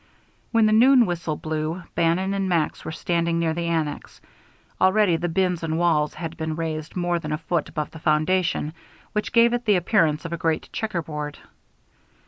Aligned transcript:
When 0.51 0.65
the 0.65 0.73
noon 0.73 1.05
whistle 1.05 1.35
blew 1.35 1.83
Bannon 1.93 2.33
and 2.33 2.49
Max 2.49 2.83
were 2.83 2.91
standing 2.91 3.37
near 3.37 3.53
the 3.53 3.67
annex. 3.67 4.19
Already 4.81 5.15
the 5.15 5.29
bins 5.29 5.61
and 5.61 5.77
walls 5.77 6.15
had 6.15 6.35
been 6.37 6.55
raised 6.55 6.95
more 6.95 7.19
than 7.19 7.31
a 7.31 7.37
foot 7.37 7.69
above 7.69 7.91
the 7.91 7.99
foundation, 7.99 8.73
which 9.11 9.31
gave 9.31 9.53
it 9.53 9.65
the 9.65 9.75
appearance 9.75 10.25
of 10.25 10.33
a 10.33 10.37
great 10.41 10.69
checker 10.73 11.03
board. 11.03 11.37